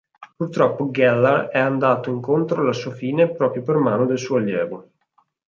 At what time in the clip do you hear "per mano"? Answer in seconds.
3.61-4.07